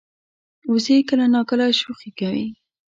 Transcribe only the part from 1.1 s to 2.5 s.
ناکله شوخي کوي